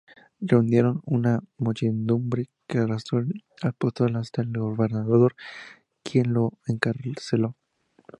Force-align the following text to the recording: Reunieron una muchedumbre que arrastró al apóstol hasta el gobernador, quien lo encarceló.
Reunieron 0.39 1.03
una 1.05 1.43
muchedumbre 1.59 2.49
que 2.65 2.79
arrastró 2.79 3.19
al 3.19 3.33
apóstol 3.61 4.15
hasta 4.15 4.41
el 4.41 4.51
gobernador, 4.51 5.35
quien 6.01 6.33
lo 6.33 6.53
encarceló. 6.65 7.55